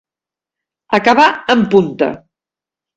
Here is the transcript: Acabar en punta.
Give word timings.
Acabar 0.99 1.29
en 1.57 1.61
punta. 1.77 2.13